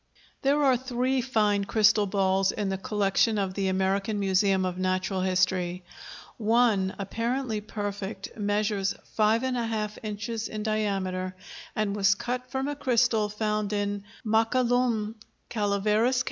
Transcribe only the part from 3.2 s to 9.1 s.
of the American Museum of Natural History. One, apparently perfect, measures